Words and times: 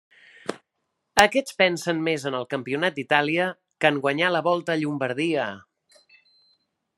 Aquests 1.23 1.57
pensen 1.59 1.99
més 2.07 2.25
en 2.29 2.37
el 2.39 2.47
campionat 2.53 2.95
d'Itàlia 2.97 3.45
que 3.85 3.91
en 3.93 4.01
guanyar 4.07 4.31
la 4.37 4.43
Volta 4.49 4.75
a 4.77 4.79
Llombardia. 4.81 5.47